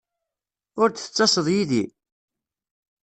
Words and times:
Ur 0.81 0.87
d-ttaseḍ 0.89 1.47
yid-i? 1.55 1.83